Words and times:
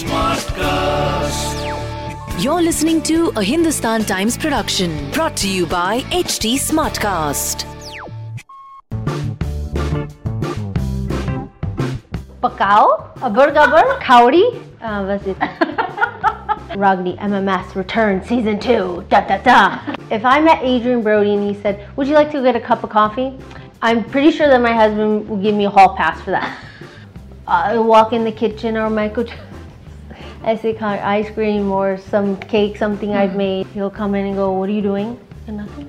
Smartcast. 0.00 1.56
You're 2.42 2.62
listening 2.62 3.02
to 3.02 3.32
a 3.36 3.42
Hindustan 3.42 4.04
Times 4.04 4.38
production 4.38 5.10
brought 5.10 5.36
to 5.38 5.48
you 5.48 5.66
by 5.66 6.00
HT 6.10 6.54
Smartcast. 6.54 7.66
Pakao, 12.40 13.12
abur 13.16 13.52
gabar, 13.52 14.00
khawdi, 14.00 14.44
was 14.80 15.26
it? 15.26 15.36
Ragini 16.78 17.18
MMS 17.18 17.74
Return 17.74 18.24
Season 18.24 18.58
2, 18.58 19.06
da 19.08 19.20
da 19.26 19.38
da. 19.38 19.80
If 20.10 20.24
I 20.24 20.40
met 20.40 20.62
Adrien 20.62 21.02
Brody 21.02 21.34
and 21.34 21.42
he 21.42 21.60
said, 21.60 21.88
Would 21.96 22.06
you 22.08 22.14
like 22.14 22.30
to 22.30 22.40
get 22.42 22.56
a 22.56 22.60
cup 22.60 22.84
of 22.84 22.90
coffee? 22.90 23.36
I'm 23.82 24.04
pretty 24.04 24.30
sure 24.30 24.48
that 24.48 24.60
my 24.60 24.72
husband 24.72 25.28
will 25.28 25.42
give 25.42 25.54
me 25.54 25.64
a 25.66 25.70
hall 25.70 25.96
pass 25.96 26.20
for 26.22 26.30
that. 26.30 26.69
I 27.50 27.76
walk 27.78 28.12
in 28.12 28.22
the 28.22 28.30
kitchen 28.30 28.76
or 28.76 28.88
Michael, 28.88 29.24
I 30.44 30.54
say 30.54 30.76
ice 30.78 31.28
cream 31.34 31.72
or 31.72 31.98
some 31.98 32.36
cake, 32.36 32.76
something 32.76 33.12
I've 33.12 33.32
hmm. 33.32 33.38
made. 33.38 33.66
He'll 33.74 33.90
come 33.90 34.14
in 34.14 34.26
and 34.26 34.36
go, 34.36 34.52
what 34.52 34.68
are 34.68 34.72
you 34.72 34.82
doing? 34.82 35.18
And 35.48 35.56
nothing. 35.56 35.88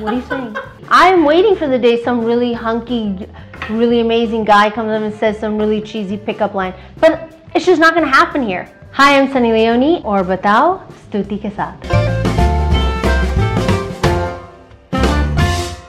What 0.00 0.14
are 0.14 0.16
you 0.16 0.22
saying? 0.22 0.56
I'm 0.88 1.24
waiting 1.24 1.56
for 1.56 1.66
the 1.66 1.80
day 1.80 2.04
some 2.04 2.24
really 2.24 2.52
hunky, 2.52 3.26
really 3.70 3.98
amazing 3.98 4.44
guy 4.44 4.70
comes 4.70 4.92
up 4.92 5.02
and 5.02 5.12
says 5.12 5.36
some 5.36 5.58
really 5.58 5.80
cheesy 5.80 6.16
pickup 6.16 6.54
line. 6.54 6.74
But 7.00 7.34
it's 7.56 7.66
just 7.66 7.80
not 7.80 7.94
going 7.94 8.06
to 8.06 8.12
happen 8.12 8.46
here. 8.46 8.70
Hi, 8.92 9.18
I'm 9.18 9.32
Sunny 9.32 9.50
Leone, 9.50 10.04
or 10.04 10.22
Batao, 10.22 10.86
Stuti 11.10 11.40
Kesat. 11.40 11.74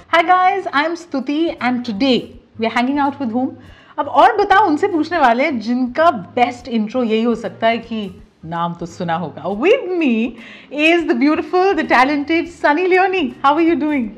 Hi 0.07 0.23
guys, 0.23 0.65
I'm 0.73 0.95
Stuti 0.95 1.55
and 1.61 1.85
today 1.85 2.39
we're 2.57 2.71
hanging 2.71 2.97
out 2.97 3.19
with 3.19 3.29
whom? 3.29 3.59
अब 3.97 4.07
और 4.07 4.35
बताओ 4.37 4.67
उनसे 4.67 4.87
पूछने 4.87 5.17
वाले 5.19 5.43
हैं 5.43 5.59
जिनका 5.59 6.09
best 6.35 6.67
intro 6.67 7.03
यही 7.03 7.23
हो 7.23 7.35
सकता 7.35 7.67
है 7.67 7.77
कि 7.77 7.99
नाम 8.45 8.73
तो 8.73 8.85
सुना 8.85 9.15
होगा। 9.15 9.49
With 9.61 9.89
me 9.89 10.37
is 10.71 11.07
the 11.07 11.15
beautiful 11.17 11.73
the 11.73 11.85
talented 11.89 12.47
Sunny 12.47 12.85
Leone 12.87 13.21
how 13.43 13.55
are 13.55 13.61
you 13.61 13.75
doing 13.75 14.09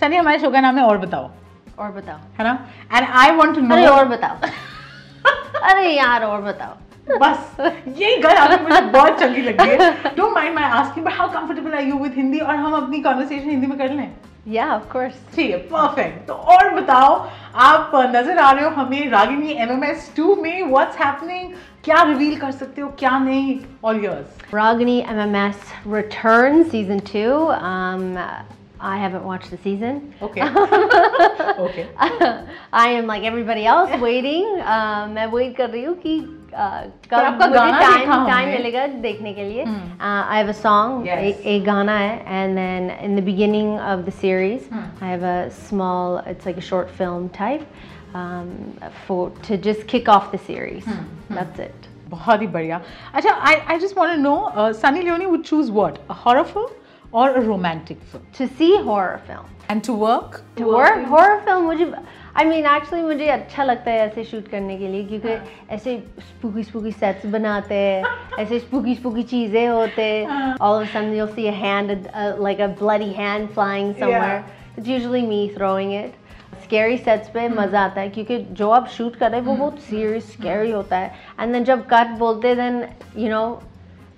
Sunny 0.00 0.16
हमारे 0.16 0.38
शो 0.38 0.50
का 0.50 0.60
नाम 0.60 0.78
है 0.78 0.84
और 0.84 0.98
बताओ। 0.98 1.30
और 1.78 1.90
बताओ। 1.92 2.18
है 2.38 2.44
ना? 2.44 2.58
And 2.96 3.06
I 3.12 3.30
want 3.30 3.54
to 3.54 3.60
know 3.60 3.74
अरे 3.74 3.86
और 3.86 4.04
बताओ। 4.08 4.36
अरे 5.70 5.88
यार 5.90 6.24
और 6.24 6.42
बताओ। 6.42 6.74
बस 7.20 7.56
यही 7.88 8.16
गल 8.16 8.36
आपको 8.36 8.68
मुझे 8.68 8.80
बहुत 8.80 9.18
चंगी 9.20 9.42
लगी 9.42 9.68
है। 9.70 9.90
Don't 10.16 10.34
mind 10.34 10.54
my 10.54 10.64
asking 10.70 11.06
but 11.06 11.12
how 11.12 11.28
comfortable 11.32 11.74
are 11.74 11.82
you 11.82 11.98
with 11.98 12.14
Hindi 12.16 12.38
और 12.38 12.56
हम 12.56 12.72
अपनी 12.76 13.00
कन्वर्सेशन 13.00 13.50
हिंदी 13.50 13.66
में 13.66 13.78
कर 13.78 13.92
लें? 13.92 14.10
या 14.47 14.73
ऑफ 14.75 14.91
कोर्स 14.91 15.13
ठीक 15.35 15.51
है 15.51 15.57
परफेक्ट 15.67 16.27
तो 16.27 16.33
और 16.33 16.69
बताओ 16.75 17.15
आप 17.69 17.91
नजर 18.15 18.37
आ 18.37 18.51
रहे 18.51 18.63
हो 18.65 18.69
हमें 18.75 19.09
रागिनी 19.09 19.51
एमएमएस 19.63 20.11
2 20.19 20.37
में 20.41 20.63
व्हाट्स 20.71 20.97
हैपनिंग 20.99 21.53
क्या 21.83 22.01
रिवील 22.03 22.39
कर 22.39 22.51
सकते 22.51 22.81
हो 22.81 22.87
क्या 22.99 23.17
नहीं 23.19 23.59
all 23.83 24.03
yours 24.05 24.39
Ragini 24.53 24.95
MMS 25.11 25.69
return 25.85 26.65
season 26.71 26.99
2 27.11 27.27
um 27.69 28.17
I 28.83 28.97
haven't 28.97 29.23
watched 29.23 29.51
the 29.51 29.57
season. 29.63 30.01
Okay 30.23 30.41
okay 31.63 31.85
I 32.73 32.87
am 32.97 33.07
like 33.07 33.23
everybody 33.31 33.65
else 33.65 33.95
waiting. 34.01 34.47
Uh, 34.75 35.07
मैं 35.15 35.27
wait 35.33 35.55
कर 35.57 35.69
रही 35.69 35.83
हूँ 35.83 35.95
कि 36.05 36.19
uh, 36.19 36.34
कब 36.55 37.13
आपका 37.13 37.47
मुझे 37.47 37.59
गाना 37.59 37.79
time 37.79 37.97
देखा 37.99 38.13
time 38.13 38.29
हमने। 38.29 38.53
मिलेगा 38.53 38.85
देखने 39.03 39.33
के 39.33 39.43
लिए. 39.49 39.65
Hmm. 39.65 39.83
Uh, 39.99 40.23
I 40.33 40.37
have 40.39 40.49
a 40.53 40.57
song, 40.61 41.05
Yes. 41.05 41.19
एक 41.27 41.45
एक 41.53 41.63
गाना 41.65 41.97
है, 41.97 42.25
and 42.39 42.57
then 42.61 42.89
in 43.07 43.15
the 43.19 43.23
beginning 43.29 43.69
of 43.91 44.03
the 44.07 44.15
series, 44.23 44.67
Hmm. 44.73 45.03
I 45.07 45.11
have 45.13 45.23
a 45.23 45.49
small, 45.69 46.17
it's 46.33 46.49
like 46.49 46.57
a 46.63 46.65
short 46.71 46.91
film 46.99 47.29
type, 47.29 47.63
um, 48.21 48.51
for 49.07 49.21
to 49.47 49.57
just 49.69 49.87
kick 49.93 50.09
off 50.15 50.29
the 50.35 50.41
series. 50.49 50.85
Hmm. 50.85 51.39
That's 51.39 51.63
it. 51.67 51.87
बहुत 52.09 52.41
ही 52.41 52.47
बढ़िया 52.53 52.81
अच्छा 53.15 53.33
आई 53.49 53.55
I 53.69 53.77
just 53.79 53.97
want 53.97 54.15
to 54.15 54.21
no 54.21 54.71
Sunny 54.79 55.01
Leone 55.01 55.25
would 55.25 55.43
choose 55.43 55.69
what 55.75 55.97
a 56.09 56.13
horror 56.25 56.43
film 56.43 56.67
और 57.19 57.35
a 57.35 57.41
romantic 57.45 57.99
film 58.11 58.25
To 58.39 58.47
see 58.57 58.71
horror 58.87 59.17
film. 59.29 59.45
And 59.71 59.81
to 59.85 59.93
work 60.01 60.35
To 60.57 60.65
work 60.73 61.05
horror 61.13 61.37
film 61.45 61.63
मुझे 61.65 61.85
I 62.36 62.44
mean 62.44 62.66
actually 62.66 63.04
मुझे 63.04 63.26
अच्छा 63.28 63.64
लगता 63.64 63.90
है 63.90 63.98
ऐसे 63.98 64.24
शूट 64.24 64.48
करने 64.48 64.76
के 64.78 64.88
लिए 64.88 65.04
क्योंकि 65.04 65.28
हाँ. 65.28 65.44
ऐसे 65.70 65.98
स्पूकी 66.18 66.62
स्पूकी 66.62 66.90
सेट्स 66.92 67.26
बनाते 67.26 67.74
हैं 67.74 68.04
ऐसे 68.38 68.58
स्पूकी 68.58 68.94
स्पूकी 68.94 69.22
चीज़ें 69.22 69.68
होते 69.68 70.02
हैं। 70.02 70.56
All 70.60 70.86
see 70.86 71.46
hand 71.46 71.90
like 72.16 72.60
a 72.60 72.66
bloody 72.66 73.10
hand 73.10 73.48
flying 73.48 73.94
somewhere 73.94 74.44
it's 74.78 74.88
usually 74.88 75.22
me 75.22 75.50
throwing 75.56 75.94
it 75.94 76.14
scary 76.62 76.98
sets 76.98 77.28
पे 77.28 77.48
hmm. 77.48 77.58
मज़ा 77.58 77.80
आता 77.80 78.00
है 78.00 78.08
क्योंकि 78.08 78.38
जो 78.38 78.70
आप 78.70 78.88
शूट 78.88 79.16
कर 79.16 79.30
रहे 79.30 79.40
हैं 79.40 79.46
वो 79.46 79.52
hmm. 79.52 79.60
बहुत 79.60 79.80
सीरियस 79.80 80.32
स्केरी 80.32 80.70
होता 80.70 80.98
है। 80.98 81.14
एंड 81.40 81.52
देन 81.52 81.64
जब 81.64 81.86
कट 81.86 82.06
बोलते 82.06 82.48
हैं 82.48 82.56
then 82.56 82.84
you 83.24 83.30
know 83.30 83.62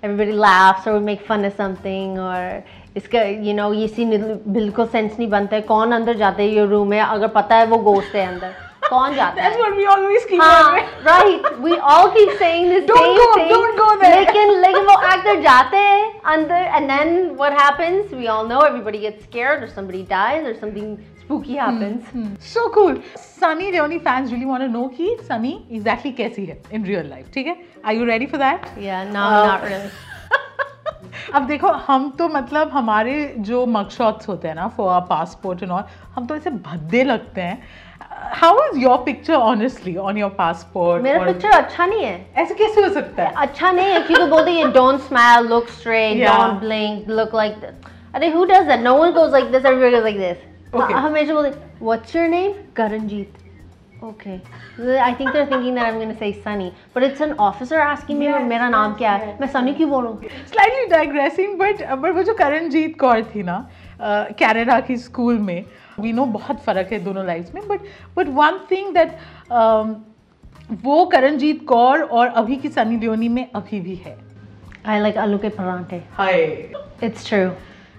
everybody 0.03 0.31
laughs 0.31 0.87
or 0.87 0.93
we 0.93 0.99
make 1.05 1.25
fun 1.27 1.43
of 1.45 1.55
something 1.55 2.17
or 2.19 2.63
इसका 2.97 3.21
यू 3.47 3.53
नो 3.53 3.71
ये 3.73 3.87
सीन 3.87 4.17
बिल्कुल 4.47 4.85
सेंस 4.87 5.17
नहीं 5.19 5.27
बनता 5.29 5.55
है। 5.55 5.61
कौन 5.61 5.91
अंदर 5.91 6.17
जाते 6.17 6.43
है 6.43 6.49
ये 6.49 6.65
रूम 6.65 6.87
में? 6.89 6.99
अगर 6.99 7.27
पता 7.35 7.55
है 7.55 7.65
वो 7.65 7.77
गोश्त 7.83 8.15
है 8.15 8.25
अंदर। 8.27 8.53
कौन 8.89 9.15
जाता 9.15 9.41
That's 9.41 9.55
है 9.55 9.61
what 9.61 9.77
we 9.77 9.87
always 9.93 10.25
keep 10.31 10.41
हाँ 10.41 10.77
right 11.05 11.47
we 11.59 11.75
all 11.93 12.09
keep 12.17 12.35
saying 12.39 12.69
this 12.69 12.83
same 12.91 13.35
thing 13.37 13.49
don't 13.51 13.75
go 13.77 13.93
there 14.01 14.19
लेकिन 14.19 14.59
लेकिन 14.61 14.85
वो 14.85 14.99
एक्टर 15.13 15.41
जाते 15.41 15.77
हैं 15.77 16.03
अंदर 16.33 16.67
and 16.75 16.91
then 16.91 17.29
what 17.39 17.59
happens 17.61 18.13
we 18.13 18.27
all 18.27 18.47
know 18.47 18.65
everybody 18.65 18.97
gets 18.97 19.29
scared 19.29 19.63
or 19.63 19.69
somebody 19.69 20.03
dies 20.03 20.45
or 20.45 20.53
something 20.59 20.97
spooky 21.21 21.55
happens. 21.55 22.05
Hmm, 22.05 22.23
hmm. 22.23 22.35
So 22.41 22.69
cool. 22.69 23.01
Sunny 23.15 23.71
Deoni 23.71 24.01
fans 24.01 24.31
really 24.31 24.45
want 24.45 24.63
to 24.63 24.69
know 24.69 24.89
कि 24.89 25.15
Sunny 25.27 25.55
exactly 25.71 26.15
कैसी 26.17 26.45
है 26.45 26.61
in 26.73 26.87
real 26.91 27.09
life. 27.15 27.33
ठीक 27.33 27.47
है? 27.47 27.57
Are 27.85 27.93
you 27.93 28.07
ready 28.11 28.29
for 28.31 28.39
that? 28.39 28.69
Yeah, 28.77 29.03
no, 29.11 29.25
uh, 29.25 29.47
not 29.47 29.67
really. 29.69 29.91
अब 31.35 31.45
देखो 31.47 31.67
हम 31.87 32.09
तो 32.19 32.27
मतलब 32.27 32.69
हमारे 32.69 33.13
जो 33.49 33.65
मगशॉट्स 33.65 34.27
होते 34.27 34.47
हैं 34.47 34.55
ना 34.55 34.67
फॉर 34.77 34.99
पासपोर्ट 35.09 35.63
एंड 35.63 35.71
ऑल 35.71 35.83
हम 36.15 36.25
तो 36.27 36.35
ऐसे 36.35 36.49
भद्दे 36.49 37.03
लगते 37.03 37.41
हैं 37.41 37.61
how 38.41 38.57
is 38.65 38.77
your 38.79 38.97
picture 39.05 39.33
honestly 39.33 39.95
on 39.97 40.17
your 40.17 40.29
passport 40.37 41.03
मेरा 41.03 41.25
पिक्चर 41.25 41.51
अच्छा 41.57 41.85
नहीं 41.85 42.03
है 42.03 42.15
ऐसे 42.43 42.53
कैसे 42.61 42.81
हो 42.81 42.89
सकता 42.93 43.23
है 43.23 43.33
अच्छा 43.45 43.71
नहीं 43.71 43.91
है 43.93 43.99
क्योंकि 44.07 44.25
बोलते 44.31 44.51
हैं 44.51 44.65
don't 44.77 45.05
smile 45.09 45.49
look 45.53 45.69
straight 45.79 46.17
Yeah. 46.21 46.37
don't 46.37 46.59
blink 46.65 47.11
look 47.19 47.33
like 47.41 47.59
this 47.65 47.89
अरे 48.15 48.31
who 48.35 48.45
does 48.53 48.65
that 48.71 48.83
no 48.87 48.95
one 49.01 49.13
goes 49.19 49.35
like 49.37 49.51
this 49.55 49.69
everybody 49.73 49.95
goes 49.97 50.07
like 50.11 50.21
this 50.27 50.47
Okay. 50.73 50.93
ह- 50.93 51.03
हमेशा 51.07 51.33
बोलते 51.33 51.85
what's 51.89 52.15
your 52.19 52.27
name 52.35 52.53
Karanjeet 52.79 53.37
okay 54.09 54.35
I 55.05 55.13
think 55.19 55.33
they're 55.35 55.47
thinking 55.47 55.73
that 55.77 55.87
I'm 55.87 55.97
going 56.01 56.11
to 56.13 56.19
say 56.19 56.29
Sunny 56.43 56.67
but 56.93 57.03
it's 57.07 57.23
an 57.27 57.33
officer 57.47 57.79
asking 57.85 58.19
me 58.19 58.27
Yes, 58.27 58.47
मेरा 58.49 58.69
नाम 58.69 58.93
क्या 59.01 59.11
है. 59.23 59.37
मैं 59.41 59.47
सनी 59.55 59.73
क्यों 59.79 59.89
बोलूँ 59.89 60.13
स्लाइटली 60.51 60.85
डाइग्रेसिंग 60.95 61.57
बट 61.59 61.83
बट 62.03 62.15
वो 62.15 62.23
जो 62.29 62.33
करणजीत 62.43 62.95
कौर 62.99 63.21
थी 63.35 63.43
ना 63.51 63.57
कनाडा 64.41 64.79
की 64.87 64.97
स्कूल 64.97 65.37
में 65.49 65.65
वी 65.99 66.13
नो 66.13 66.25
बहुत 66.37 66.63
फ़र्क 66.65 66.91
है 66.93 66.99
दोनों 67.03 67.25
लाइफ 67.25 67.53
में 67.55 67.67
but 67.67 67.79
but 68.17 68.27
one 68.39 68.59
thing 68.71 68.93
that 68.93 69.17
वो 70.83 71.05
करणजीत 71.13 71.65
कौर 71.67 72.01
और 72.01 72.27
अभी 72.27 72.55
की 72.55 72.69
सनी 72.69 72.97
लियोनी 72.97 73.29
में 73.29 73.45
अभी 73.55 73.79
भी 73.81 73.95
है। 73.95 74.17
I 74.87 75.01
like 75.05 75.17
आलू 75.17 75.37
के 75.37 75.49
परांठे 75.49 76.01
हाय 76.17 76.45
it's 77.03 77.25
true. 77.29 77.49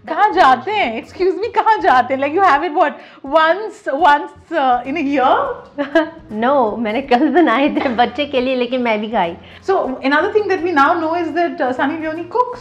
कहाँ 0.09 0.31
जाते 0.33 0.71
हैं? 0.73 0.93
एक्सक्यूज 0.97 1.35
मी 1.41 1.49
कहाँ 1.53 1.77
जाते 1.79 2.15
हैं? 2.15 2.21
Like 2.21 2.35
you 2.35 2.43
have 2.43 2.65
it 2.65 2.73
what 2.73 2.99
once 3.27 3.85
once 3.89 4.53
in 4.87 4.97
a 4.97 5.01
year 5.01 6.39
no 6.43 6.79
मैंने 6.79 7.03
कल 7.11 7.29
बनाए 7.35 7.69
थे 7.77 7.89
बच्चे 7.97 8.27
के 8.27 8.41
लिए 8.41 8.57
लेकिन 8.57 8.83
मैं 8.83 9.01
भी 9.01 9.11
खाई। 9.11 9.37
So 9.69 9.77
another 10.11 10.33
thing 10.37 10.49
that 10.53 10.63
we 10.63 10.73
now 10.73 10.93
know 11.01 11.15
is 11.23 11.33
that 11.33 11.61
uh, 11.61 11.73
Sunny 11.73 11.99
Leone 12.05 12.29
cooks. 12.37 12.61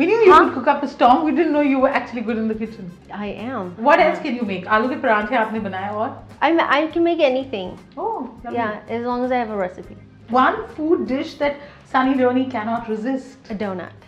We 0.00 0.06
knew 0.06 0.16
you 0.24 0.32
Huh? 0.32 0.44
could 0.44 0.54
cook 0.54 0.66
up 0.72 0.82
a 0.82 0.88
storm. 0.88 1.24
We 1.28 1.32
didn't 1.36 1.52
know 1.52 1.60
you 1.68 1.78
were 1.84 1.88
actually 2.00 2.20
good 2.26 2.36
in 2.40 2.46
the 2.50 2.54
kitchen. 2.58 2.90
I 3.20 3.26
am 3.52 3.70
What 3.86 4.00
else 4.02 4.20
can 4.26 4.36
you 4.40 4.44
make? 4.50 4.66
आलू 4.76 4.88
के 4.88 4.96
पराठे 5.04 5.36
आपने 5.36 5.60
बनाए 5.60 5.88
और? 5.94 6.12
I, 6.40 6.50
I 6.74 6.86
can 6.96 7.02
make 7.08 7.22
anything 7.28 7.72
Oh, 7.96 8.30
lovely. 8.44 8.58
yeah 8.58 8.76
as 8.98 9.02
long 9.06 9.24
as 9.28 9.32
I 9.32 9.40
have 9.44 9.50
a 9.50 9.56
recipe 9.62 9.96
One 10.36 10.60
food 10.76 11.06
dish 11.08 11.32
that 11.40 11.56
Sunny 11.94 12.14
Leone 12.20 12.44
cannot 12.50 12.88
resist. 12.92 13.50
a 13.50 13.56
donut 13.62 14.06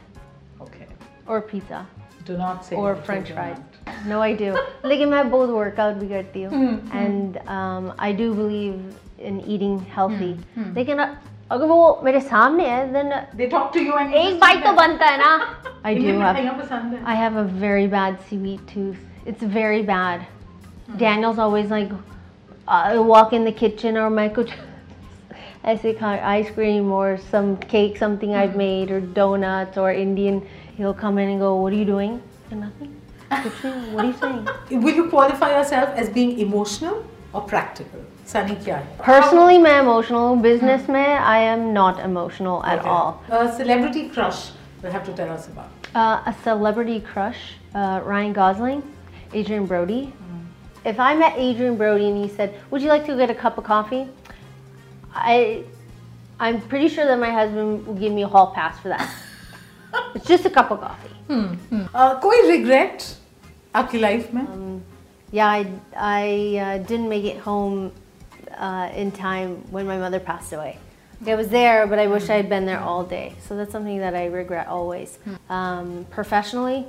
Okay. 0.66 0.86
or 1.26 1.40
pizza 1.40 1.80
Do 2.30 2.36
not 2.38 2.64
say. 2.64 2.76
or 2.76 2.92
no 2.92 3.00
to 3.00 3.02
french 3.08 3.30
a 3.30 3.34
fries. 3.34 3.56
donut. 3.58 4.06
No, 4.12 4.20
I 4.22 4.32
do. 4.42 4.52
लेकिन 4.84 5.08
मैं 5.08 5.28
बहुत 5.30 5.50
workout 5.56 5.98
भी 6.04 6.08
करती 6.08 6.42
हूँ 6.42 6.52
हम्म, 6.52 7.00
and 7.04 7.40
um, 7.56 7.90
I 7.98 8.12
do 8.22 8.28
believe 8.34 8.78
in 9.30 9.40
eating 9.56 9.74
healthy. 9.96 10.30
हम्म। 10.58 10.74
लेकिन 10.74 11.00
अगर 11.54 11.66
वो 11.66 12.00
मेरे 12.04 12.20
सामने 12.20 12.66
है 12.68 12.92
then 12.92 13.08
They 13.38 13.48
talk 13.54 13.72
to 13.76 13.80
you 13.86 13.94
and 14.00 14.12
you 14.14 14.18
एक 14.20 14.28
just 14.28 14.40
बाइट 14.40 14.56
eat 14.58 14.64
तो 14.64 14.70
them. 14.70 14.76
बनता 14.76 15.06
है 15.06 15.18
ना 15.18 15.73
I 15.85 15.93
do 15.93 16.17
have. 16.17 16.35
I 17.05 17.13
have 17.13 17.35
a 17.35 17.43
very 17.43 17.85
bad 17.85 18.17
seaweed 18.27 18.67
tooth. 18.67 18.97
It's 19.25 19.43
very 19.43 19.83
bad. 19.83 20.19
Mm 20.19 20.25
-hmm. 20.25 20.97
Daniel's 20.97 21.39
always 21.45 21.69
like, 21.69 21.91
uh, 22.67 22.93
I 22.93 22.97
walk 22.97 23.33
in 23.33 23.43
the 23.49 23.53
kitchen 23.53 23.97
or 23.97 24.09
Michael. 24.09 24.45
I 25.71 25.77
say 25.77 25.91
ice 26.39 26.49
cream 26.55 26.91
or 26.91 27.17
some 27.31 27.49
cake, 27.73 27.93
something 27.97 28.31
mm 28.31 28.35
-hmm. 28.35 28.43
I've 28.43 28.55
mm-hmm. 28.57 28.79
made, 28.79 28.87
or 28.95 29.01
donuts 29.21 29.77
or 29.77 29.91
Indian. 29.91 30.41
He'll 30.77 30.99
come 31.05 31.15
in 31.21 31.27
and 31.33 31.39
go, 31.39 31.51
"What 31.61 31.69
are 31.73 31.79
you 31.83 31.89
doing?" 31.95 32.13
And 32.51 32.59
nothing. 32.65 32.91
what 33.93 34.01
are 34.03 34.09
you 34.11 34.17
saying? 34.23 34.43
Will 34.83 34.95
you 35.01 35.07
qualify 35.15 35.49
yourself 35.57 35.87
as 36.01 36.07
being 36.09 36.31
emotional 36.39 36.95
or 37.33 37.41
practical? 37.53 37.99
Sunny 38.25 38.55
kya 38.63 38.77
Personally, 39.13 39.57
my 39.67 39.75
emotional. 39.85 40.35
Business 40.49 40.81
mm 40.87 41.35
I 41.37 41.39
am 41.53 41.61
not 41.73 41.95
emotional 42.09 42.57
at 42.71 42.79
okay. 42.79 42.89
all. 42.89 43.09
A 43.29 43.51
celebrity 43.59 44.03
crush. 44.13 44.41
Have 44.91 45.05
to 45.05 45.13
tell 45.13 45.31
us 45.31 45.47
about. 45.47 45.69
Uh, 45.93 46.21
a 46.25 46.35
celebrity 46.43 46.99
crush, 46.99 47.55
uh, 47.73 48.01
Ryan 48.03 48.33
Gosling, 48.33 48.83
Adrien 49.33 49.65
Brody. 49.65 50.13
Mm. 50.13 50.45
If 50.85 50.99
I 50.99 51.15
met 51.15 51.37
Adrien 51.37 51.75
Brody 51.75 52.07
and 52.07 52.23
he 52.23 52.29
said, 52.29 52.53
"Would 52.71 52.81
you 52.81 52.89
like 52.89 53.05
to 53.07 53.15
get 53.15 53.29
a 53.29 53.35
cup 53.35 53.57
of 53.57 53.63
coffee?" 53.63 54.07
I, 55.13 55.63
I'm 56.39 56.61
pretty 56.61 56.89
sure 56.89 57.05
that 57.05 57.19
my 57.19 57.31
husband 57.31 57.87
will 57.87 57.95
give 57.95 58.13
me 58.13 58.23
a 58.23 58.27
hall 58.27 58.51
pass 58.53 58.79
for 58.79 58.89
that. 58.89 59.09
it's 60.15 60.25
just 60.25 60.45
a 60.45 60.49
cup 60.49 60.71
of 60.71 60.81
coffee. 60.81 61.15
Hmm. 61.27 61.53
Hmm. 61.69 61.85
Uh, 61.93 62.19
कोई 62.21 62.41
regret 62.51 63.15
आपकी 63.75 63.99
life 63.99 64.33
में? 64.33 64.47
Um, 64.47 64.81
yeah, 65.31 65.47
I, 65.47 65.65
I 65.95 66.57
uh, 66.57 66.77
didn't 66.79 67.09
make 67.09 67.25
it 67.25 67.37
home 67.39 67.91
uh, 68.57 68.89
in 68.95 69.11
time 69.11 69.63
when 69.71 69.87
my 69.87 69.97
mother 69.97 70.19
passed 70.19 70.53
away. 70.53 70.77
I 71.26 71.34
was 71.34 71.48
there, 71.48 71.86
but 71.86 71.98
I 71.98 72.06
wish 72.06 72.30
I 72.30 72.36
had 72.36 72.48
been 72.48 72.64
there 72.66 72.80
all 72.80 73.04
day. 73.04 73.34
So 73.46 73.56
that's 73.56 73.72
something 73.72 73.98
that 73.98 74.14
I 74.14 74.26
regret 74.26 74.68
always. 74.68 75.18
Um, 75.50 76.06
professionally, 76.10 76.86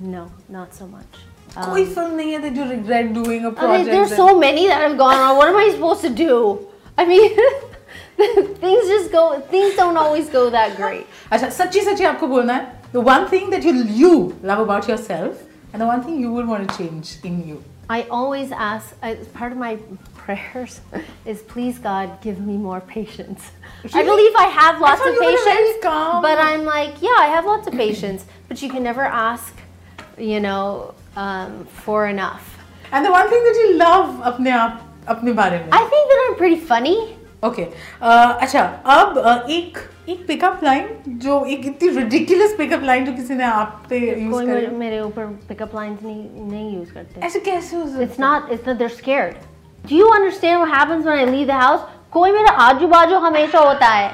no, 0.00 0.30
not 0.48 0.74
so 0.74 0.86
much. 0.86 1.24
कोई 1.56 1.84
film 1.94 2.16
नहीं 2.16 2.32
है 2.32 2.40
that 2.42 2.56
you 2.60 2.64
regret 2.70 3.12
doing 3.12 3.44
a 3.44 3.48
I 3.48 3.50
mean, 3.50 3.54
project? 3.54 3.90
there's 3.90 4.10
that- 4.10 4.16
so 4.16 4.38
many 4.38 4.66
that 4.68 4.80
have 4.86 4.96
gone 4.98 5.18
on. 5.26 5.36
What 5.36 5.48
am 5.48 5.56
I 5.56 5.68
supposed 5.74 6.00
to 6.02 6.10
do? 6.10 6.66
I 6.98 7.04
mean, 7.04 7.36
things 8.16 8.88
just 8.94 9.12
go. 9.12 9.40
Things 9.54 9.76
don't 9.76 9.96
always 9.96 10.28
go 10.30 10.48
that 10.50 10.76
great. 10.76 11.06
अच्छा 11.32 11.48
सच्ची 11.60 11.80
सच्ची 11.90 12.04
आपको 12.04 12.26
बोलना 12.28 12.54
है 12.54 12.92
the 12.92 13.00
one 13.06 13.26
thing 13.30 13.48
that 13.54 13.64
you 13.68 13.72
you 14.02 14.10
love 14.50 14.60
about 14.64 14.86
yourself 14.90 15.40
and 15.72 15.82
the 15.82 15.88
one 15.92 16.02
thing 16.04 16.18
you 16.24 16.32
would 16.36 16.46
want 16.52 16.68
to 16.68 16.76
change 16.78 17.14
in 17.30 17.40
you 17.48 17.56
I 17.90 18.02
always 18.10 18.50
ask. 18.52 18.94
I, 19.02 19.14
part 19.34 19.52
of 19.52 19.58
my 19.58 19.78
prayers 20.16 20.80
is, 21.24 21.42
please 21.42 21.78
God, 21.78 22.20
give 22.20 22.40
me 22.40 22.56
more 22.56 22.80
patience. 22.80 23.42
I 23.94 24.00
Really? 24.02 24.06
believe 24.10 24.34
I 24.36 24.44
have 24.46 24.80
lots 24.80 25.00
thought 25.00 25.08
of 25.10 25.14
you 25.14 25.20
were 25.24 25.44
very 25.44 25.56
patience, 25.56 25.82
calm. 25.84 26.22
but 26.22 26.38
I'm 26.38 26.64
like, 26.64 27.00
yeah, 27.00 27.14
I 27.18 27.26
have 27.28 27.44
lots 27.44 27.66
of 27.68 27.74
patience, 27.74 28.24
but 28.48 28.60
you 28.62 28.68
can 28.68 28.82
never 28.82 29.02
ask, 29.02 29.54
you 30.18 30.40
know, 30.40 30.94
um, 31.16 31.64
for 31.84 32.06
enough. 32.08 32.52
and 32.92 33.04
the 33.04 33.10
one 33.10 33.28
thing 33.30 33.42
that 33.44 33.56
you 33.62 33.68
love 33.78 34.10
अपने 34.30 34.50
आप 34.50 34.82
अपने 35.14 35.32
बारे 35.38 35.58
में 35.64 35.70
I 35.72 35.82
think 35.92 36.04
that 36.10 36.18
I'm 36.26 36.36
pretty 36.42 36.60
funny. 36.72 36.98
Okay 37.44 37.62
अच्छा 38.02 38.62
अब 38.96 39.16
uh, 39.24 39.50
एक 39.50 39.78
एक 40.08 40.26
pickup 40.26 40.60
line 40.64 40.88
जो 41.24 41.44
एक 41.44 41.66
इतनी 41.66 41.88
ridiculous 41.96 42.56
पिकअप 42.58 42.82
लाइन 42.84 43.04
जो 43.06 43.12
किसी 43.12 43.34
ने 43.34 43.44
आप 43.44 43.82
पे 43.90 43.98
यूज 43.98 44.32
कोई 44.32 44.46
मेरे, 44.46 44.66
करी 44.66 44.76
मेरे 44.76 45.00
ऊपर 45.00 45.26
pickup 45.50 45.74
lines 45.78 46.02
नहीं 46.02 46.50
नहीं 46.50 46.80
use 46.80 46.92
करते. 46.94 47.20
ऐसे 47.26 47.40
कैसे 47.40 47.76
हो 47.76 47.86
सकता 47.86 48.06
It's 48.06 48.18
not. 48.18 48.50
It's 48.52 48.64
that 48.68 48.78
they're 48.78 48.96
scared. 49.00 49.36
Do 49.86 49.94
you 49.94 50.10
understand 50.12 50.60
what 50.60 50.70
happens 50.76 51.04
when 51.04 51.18
I 51.18 51.24
leave 51.24 51.46
the 51.46 51.60
house? 51.60 51.80
कोई 52.12 52.32
मेरा 52.32 52.50
आजू 52.68 52.86
बाजू 52.88 53.18
हमेशा 53.26 53.58
होता 53.68 53.86
है. 53.86 54.10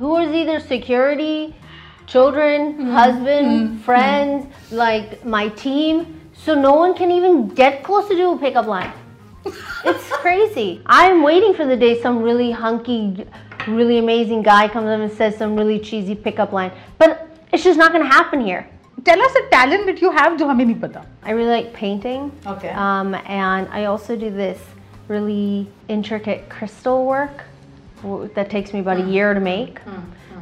Who 0.00 0.16
is 0.18 0.32
either 0.42 0.58
security, 0.60 1.54
children, 2.06 2.90
husband, 2.98 3.80
friends, 3.82 4.46
like 4.72 5.24
my 5.24 5.48
team. 5.48 6.04
So 6.44 6.54
no 6.54 6.74
one 6.74 6.94
can 6.94 7.10
even 7.12 7.48
get 7.48 7.82
close 7.84 8.08
to 8.08 8.16
do 8.16 8.32
a 8.32 8.38
pickup 8.38 8.66
line. 8.66 8.92
It's 9.84 10.08
crazy. 10.24 10.82
I'm 10.86 11.22
waiting 11.22 11.54
for 11.54 11.64
the 11.64 11.76
day 11.76 12.00
some 12.02 12.22
really 12.22 12.50
hunky, 12.50 13.26
really 13.66 13.98
amazing 13.98 14.42
guy 14.42 14.68
comes 14.68 14.86
up 14.86 15.00
and 15.00 15.12
says 15.12 15.36
some 15.36 15.56
really 15.56 15.78
cheesy 15.78 16.14
pickup 16.14 16.52
line. 16.52 16.72
But 16.98 17.28
it's 17.52 17.64
just 17.64 17.78
not 17.78 17.92
going 17.92 18.04
to 18.04 18.10
happen 18.10 18.40
here. 18.40 18.68
tell 19.04 19.20
us 19.20 19.34
a 19.38 19.48
talent 19.50 19.86
that 19.86 20.00
you 20.00 20.10
have 20.10 20.38
जो 20.38 20.46
हमें 20.46 20.64
नहीं 20.64 20.80
पता 20.80 21.04
I 21.24 21.30
really 21.32 21.50
like 21.50 21.72
painting. 21.72 22.30
Okay. 22.46 22.70
Um, 22.70 23.14
and 23.14 23.68
I 23.68 23.84
also 23.86 24.16
do 24.16 24.30
this 24.30 24.58
really 25.08 25.68
intricate 25.88 26.48
crystal 26.48 27.04
work 27.06 27.44
w- 28.02 28.30
that 28.34 28.50
takes 28.50 28.72
me 28.72 28.80
about 28.80 28.98
a 28.98 29.06
year 29.16 29.34
to 29.34 29.40
make. 29.40 29.80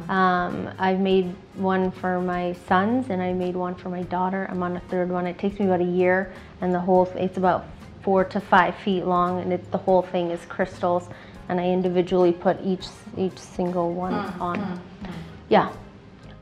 Um, 0.09 0.69
I've 0.79 0.99
made 0.99 1.33
one 1.55 1.91
for 1.91 2.19
my 2.21 2.53
sons 2.67 3.09
and 3.09 3.21
I 3.21 3.31
made 3.33 3.55
one 3.55 3.75
for 3.75 3.89
my 3.89 4.03
daughter. 4.03 4.47
I'm 4.49 4.61
on 4.63 4.75
a 4.75 4.81
third 4.93 5.09
one. 5.09 5.25
It 5.27 5.37
takes 5.37 5.59
me 5.59 5.65
about 5.65 5.79
a 5.81 5.91
year, 6.01 6.33
and 6.61 6.73
the 6.73 6.79
whole 6.79 7.05
it's 7.15 7.37
about 7.37 7.65
four 8.01 8.25
to 8.25 8.39
five 8.41 8.75
feet 8.75 9.05
long, 9.05 9.39
and 9.41 9.53
it, 9.53 9.71
the 9.71 9.77
whole 9.77 10.01
thing 10.01 10.31
is 10.31 10.41
crystals. 10.45 11.07
And 11.49 11.59
I 11.59 11.69
individually 11.69 12.31
put 12.31 12.57
each 12.63 12.85
each 13.17 13.37
single 13.37 13.91
one 13.93 14.13
on. 14.49 14.61
Yeah. 15.49 15.69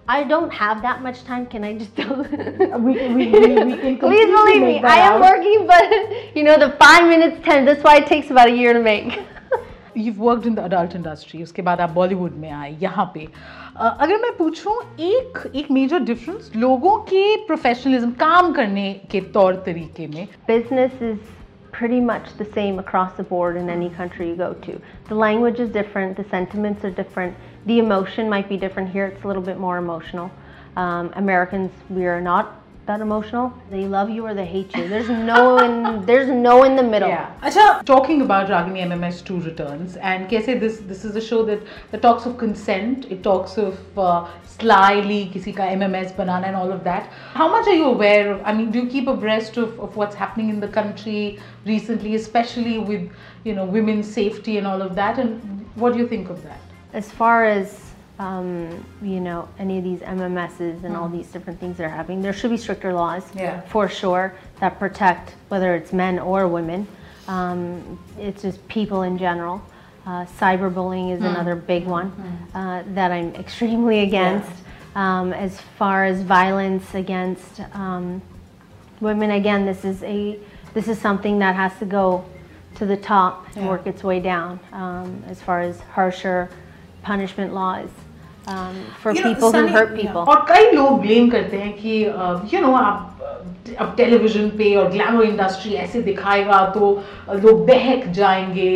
I 0.07 0.24
don't 0.24 0.51
have 0.51 0.81
that 0.83 1.01
much 1.01 1.24
time. 1.24 1.45
Can 1.48 1.63
I 1.63 1.77
just 1.77 1.95
tell? 1.95 2.15
we, 2.80 2.94
we, 2.94 3.13
we, 3.15 3.25
we 3.27 3.95
can 3.95 4.00
Please 4.00 4.31
believe 4.38 4.62
me, 4.62 4.80
I 4.83 4.98
am 5.09 5.19
working, 5.21 5.65
but 5.68 6.36
you 6.36 6.44
know 6.44 6.57
the 6.57 6.69
five 6.86 7.07
minutes, 7.07 7.38
ten. 7.45 7.65
That's 7.65 7.83
why 7.83 7.98
it 7.98 8.07
takes 8.07 8.30
about 8.31 8.50
a 8.50 8.56
year 8.56 8.74
to 8.74 8.81
make. 8.81 9.19
You've 9.94 10.19
worked 10.19 10.45
in 10.45 10.56
the 10.56 10.63
adult 10.65 10.95
industry, 10.95 11.42
उसके 11.44 11.62
बाद 11.69 11.81
आप 11.81 11.89
बॉलीवुड 11.94 12.36
में 12.44 12.50
आए 12.51 12.75
यहाँ 12.81 13.06
पे 13.13 13.25
अ, 13.75 13.88
अगर 13.88 14.18
मैं 14.21 14.36
पूछूं 14.38 14.75
एक 15.07 15.42
एक 15.56 15.71
मेजर 15.71 16.00
डिफरेंस 16.09 16.51
लोगों 16.56 16.98
के 17.12 17.24
प्रोफेशनलिज्म 17.48 18.12
काम 18.21 18.51
करने 18.53 18.94
के 19.12 19.21
तौर 19.38 19.56
तरीके 19.65 20.07
में 20.15 20.27
Business 20.50 21.01
is 21.09 21.18
pretty 21.76 22.00
much 22.00 22.34
the 22.38 22.44
same 22.52 22.78
across 22.78 23.14
the 23.19 23.23
board 23.23 23.55
in 23.55 23.69
any 23.69 23.90
country 23.90 24.31
you 24.31 24.34
go 24.34 24.55
to. 24.55 24.81
The 25.08 25.14
language 25.14 25.61
is 25.61 25.69
different, 25.70 26.17
the 26.17 26.25
sentiments 26.31 26.82
are 26.87 26.90
different, 26.90 27.37
the 27.67 27.78
emotion 27.81 28.31
might 28.31 28.49
be 28.49 28.56
different. 28.56 28.88
Here, 28.88 29.05
it's 29.05 29.23
a 29.25 29.26
little 29.26 29.43
bit 29.43 29.58
more 29.58 29.76
emotional. 29.76 30.31
Um, 30.76 31.12
Americans, 31.17 31.70
we 31.90 32.06
are 32.06 32.19
not 32.19 32.62
that 32.87 33.00
emotional. 33.00 33.53
They 33.71 33.85
love 33.85 34.11
you 34.11 34.25
or 34.27 34.33
they 34.33 34.47
hate 34.47 34.75
you. 34.77 34.88
There's 34.88 35.09
no 35.09 35.59
in 35.59 36.06
there's 36.06 36.29
no 36.29 36.62
in 36.62 36.77
the 36.77 36.83
middle. 36.83 37.09
Yeah. 37.09 37.33
Acha, 37.43 37.85
talking 37.85 38.23
about 38.23 38.49
Ragini 38.49 38.83
MMS 38.87 39.25
two 39.25 39.41
returns 39.41 39.97
and 39.97 40.29
kaise 40.29 40.61
this 40.61 40.79
this 40.93 41.05
is 41.05 41.17
a 41.17 41.21
show 41.21 41.44
that 41.47 41.61
that 41.91 42.03
talks 42.03 42.27
of 42.27 42.38
consent. 42.38 43.06
It 43.11 43.23
talks 43.23 43.59
of 43.59 43.99
uh, 43.99 44.29
slyly 44.44 45.31
kisi 45.35 45.56
ka 45.56 45.65
MMS 45.65 46.17
banana 46.17 46.47
and 46.47 46.56
all 46.56 46.71
of 46.73 46.85
that. 46.85 47.11
How 47.35 47.49
much 47.49 47.67
are 47.67 47.75
you 47.75 47.87
aware 47.87 48.33
of? 48.35 48.43
I 48.44 48.53
mean, 48.53 48.71
do 48.71 48.81
you 48.81 48.88
keep 48.88 49.09
abreast 49.09 49.56
of, 49.56 49.79
of 49.81 49.97
what's 49.97 50.15
happening 50.15 50.50
in 50.50 50.61
the 50.61 50.69
country 50.69 51.41
recently, 51.65 52.15
especially 52.15 52.79
with 52.79 53.11
you 53.44 53.55
know 53.55 53.65
women's 53.65 54.12
safety 54.21 54.59
and 54.59 54.67
all 54.67 54.81
of 54.81 54.94
that? 54.94 55.19
And 55.19 55.69
what 55.75 55.93
do 55.93 55.99
you 55.99 56.09
think 56.09 56.31
of 56.31 56.43
that? 56.44 56.61
As 56.93 57.11
far 57.11 57.44
as 57.44 57.86
um, 58.18 58.84
you 59.02 59.20
know, 59.20 59.48
any 59.58 59.78
of 59.78 59.84
these 59.84 60.00
MMSs 60.00 60.84
and 60.84 60.96
all 60.96 61.08
these 61.08 61.26
different 61.28 61.60
things 61.60 61.76
that 61.76 61.84
are 61.84 61.88
happening, 61.90 62.22
there 62.22 62.32
should 62.32 62.50
be 62.50 62.56
stricter 62.56 62.92
laws 62.92 63.24
Yeah. 63.34 63.60
for 63.62 63.88
sure 63.88 64.34
that 64.60 64.78
protect 64.78 65.34
whether 65.48 65.74
it's 65.74 65.92
men 65.92 66.18
or 66.18 66.48
women. 66.48 66.86
Um, 67.28 67.98
it's 68.18 68.42
just 68.42 68.66
people 68.68 69.02
in 69.02 69.18
general. 69.18 69.60
Uh, 70.06 70.24
cyberbullying 70.38 71.12
is 71.12 71.20
another 71.20 71.56
big 71.56 71.85
one 71.85 72.12
uh, 72.54 72.85
that 72.94 73.11
I'm 73.11 73.35
extremely 73.35 74.00
against. 74.00 74.50
Um, 74.94 75.32
as 75.32 75.61
far 75.78 76.04
as 76.06 76.23
violence 76.23 76.94
against 76.94 77.61
um, 77.75 78.23
women, 79.00 79.32
again, 79.32 79.66
this 79.66 79.85
is 79.85 80.02
a 80.04 80.38
this 80.73 80.88
is 80.88 80.99
something 80.99 81.38
that 81.40 81.54
has 81.56 81.76
to 81.80 81.85
go 81.87 82.25
to 82.76 82.87
the 82.87 82.96
top 82.96 83.46
and 83.56 83.64
Yeah. 83.64 83.70
work 83.70 83.87
its 83.87 84.04
way 84.04 84.20
down. 84.20 84.61
Um, 84.73 85.23
as 85.26 85.42
far 85.42 85.61
as 85.61 85.80
harsher 85.80 86.49
punishment 87.02 87.52
laws 87.54 87.88
for 88.49 89.12
people 89.12 89.57
who 89.59 89.76
hurt 89.76 89.91
people 89.91 90.19
और 90.19 90.45
कई 90.49 90.71
लोग 90.73 91.00
blame 91.00 91.29
करते 91.31 91.57
हैं 91.57 91.73
कि 91.73 92.05
uh, 92.05 92.55
you 92.55 92.61
know 92.61 92.73
आप 92.76 93.21
uh, 93.21 93.76
अब 93.79 93.95
television 93.97 94.49
पे 94.59 94.75
और 94.76 94.91
ग्लैमर 94.91 95.25
इंडस्ट्री 95.25 95.73
ऐसे 95.75 96.03
दिखाएगा 96.03 96.65
तो 96.75 96.91
लोग 97.31 97.67
बहक 97.67 98.07
जाएँगे 98.19 98.71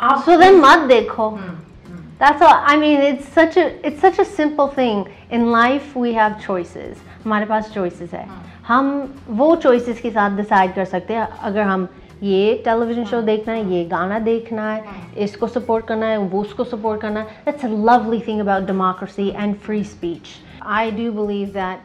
आप 0.00 0.22
सो 0.24 0.36
देन 0.40 0.60
मत 0.60 0.88
देखो 0.88 1.28
हम्म, 1.28 1.42
हम्म। 1.42 2.04
That's 2.18 2.42
all. 2.42 2.62
I 2.66 2.76
mean, 2.76 3.00
it's 3.02 3.28
such 3.28 3.56
a 3.58 3.64
it's 3.86 4.00
such 4.00 4.18
a 4.18 4.24
simple 4.26 4.68
thing. 4.68 5.04
In 5.30 5.50
life, 5.52 5.94
we 5.96 6.12
have 6.14 6.40
choices. 6.40 6.96
हमारे 7.24 7.46
पास 7.46 7.72
choices 7.74 8.12
है. 8.12 8.26
हाँ। 8.28 8.42
हम 8.68 9.14
वो 9.30 9.54
choices 9.56 10.00
के 10.00 10.10
साथ 10.10 10.36
decide 10.36 10.74
कर 10.74 10.84
सकते 10.84 11.14
हैं 11.14 11.26
अगर 11.48 11.62
हम 11.62 11.88
ये 12.23 12.53
टेलीविजन 12.65 13.05
शो 13.05 13.21
देखना 13.21 13.53
है 13.53 13.73
ये 13.73 13.83
गाना 13.95 14.19
देखना 14.19 14.71
है 14.71 14.83
इसको 15.25 15.47
सपोर्ट 15.47 15.87
करना 15.87 16.07
है 16.07 16.17
वो 16.17 16.41
उसको 16.41 16.63
सपोर्ट 16.63 17.01
करना 17.01 17.19
है 17.19 17.45
that's 17.45 17.63
a 17.63 17.73
lovely 17.89 18.19
thing 18.27 18.41
about 18.41 18.67
democracy 18.67 19.33
and 19.45 19.59
free 19.67 19.83
speech 19.95 20.37
I 20.61 20.91
do 20.91 21.11
believe 21.11 21.53
that 21.53 21.79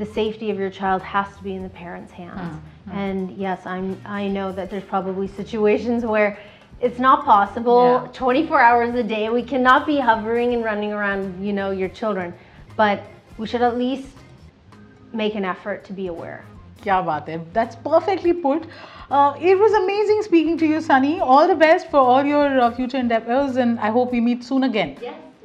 the 0.00 0.06
safety 0.06 0.50
of 0.50 0.58
your 0.58 0.70
child 0.70 1.02
has 1.02 1.34
to 1.36 1.42
be 1.42 1.54
in 1.54 1.62
the 1.62 1.68
parents' 1.68 2.12
hands. 2.12 2.60
And 2.92 3.30
yes, 3.36 3.66
I'm 3.66 4.00
I 4.04 4.28
know 4.28 4.52
that 4.52 4.70
there's 4.70 4.84
probably 4.84 5.28
situations 5.28 6.04
where 6.04 6.38
it's 6.80 6.98
not 6.98 7.24
possible 7.24 7.82
Yeah. 7.84 8.06
24 8.12 8.60
hours 8.60 8.94
a 8.94 9.02
day. 9.02 9.28
We 9.28 9.42
cannot 9.42 9.86
be 9.86 9.98
hovering 9.98 10.54
and 10.54 10.64
running 10.64 10.92
around, 10.92 11.44
you 11.44 11.52
know, 11.52 11.70
your 11.70 11.88
children. 11.88 12.32
But 12.76 13.02
we 13.38 13.46
should 13.46 13.62
at 13.62 13.76
least 13.76 14.08
make 15.12 15.34
an 15.34 15.44
effort 15.44 15.84
to 15.84 15.92
be 15.92 16.06
aware. 16.08 16.42
क्या 16.83 16.99
बात 17.01 17.29
है? 17.29 17.37
That's 17.53 17.75
perfectly 17.85 18.31
put 18.45 18.61
it 18.61 19.57
was 19.61 19.75
amazing 19.75 20.21
speaking 20.23 20.59
to 20.59 20.65
you 20.65 20.81
Sunny 20.81 21.17
all 21.19 21.53
the 21.53 21.57
best 21.57 21.89
for 21.91 22.01
all 22.01 22.27
your 22.27 22.69
future 22.69 22.97
and 22.97 23.79
I 23.79 23.89
hope 23.91 24.13
you 24.13 24.21
meet 24.21 24.43
soon 24.43 24.63
again 24.63 24.95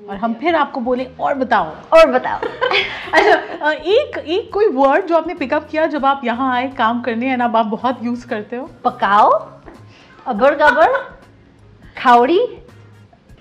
और 0.08 0.16
हम 0.16 0.34
फिर 0.34 0.54
आपको 0.56 0.80
बोले 0.80 1.06
और 1.20 1.34
बताओ। 1.34 1.72
और 1.92 2.10
बताओ। 2.12 2.38
अच्छा 3.14 3.66
uh, 3.66 3.74
एक 3.74 4.18
एक 4.18 4.50
कोई 4.52 4.68
वर्ड 4.68 5.06
जो 5.06 5.16
आपने 5.16 5.34
पिकअप 5.34 5.68
किया 5.70 5.86
जब 5.86 6.06
आप 6.06 6.20
यहाँ 6.24 6.52
आए 6.54 6.68
काम 6.78 7.00
करने 7.00 7.32
एंड 7.32 7.42
अब 7.42 7.56
आप 7.56 7.66
बहुत 7.66 8.04
यूज़ 8.04 8.26
करते 8.26 8.56
हो? 8.56 8.70
पकाओ 8.84 9.30
अबर 10.26 10.54
गबर 10.54 10.98
खाउड़ी 11.98 12.40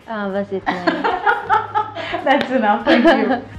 बस 0.10 0.54
इतना 0.54 1.18
That's 2.26 2.52
enough. 2.52 2.86
Thank 2.86 3.06
you. 3.06 3.42